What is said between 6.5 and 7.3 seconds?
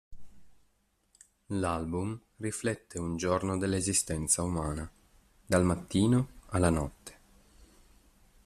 notte.